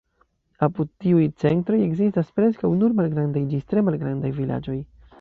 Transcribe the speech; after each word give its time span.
Apud 0.67 0.89
tiuj 1.05 1.25
centroj 1.43 1.79
ekzistas 1.89 2.33
preskaŭ 2.39 2.75
nur 2.81 2.99
malgrandaj 3.03 3.47
ĝis 3.55 3.71
tre 3.71 3.89
malgrandaj 3.91 4.37
vilaĝoj. 4.43 4.85